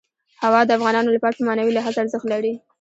[0.43, 2.53] هوا د افغانانو لپاره په معنوي لحاظ ارزښت لري.